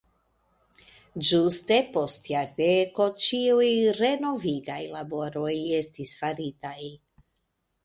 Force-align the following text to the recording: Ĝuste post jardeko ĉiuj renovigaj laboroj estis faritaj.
Ĝuste 1.31 1.77
post 1.97 2.29
jardeko 2.31 3.07
ĉiuj 3.25 3.69
renovigaj 3.99 4.81
laboroj 4.97 5.53
estis 5.83 6.17
faritaj. 6.25 6.77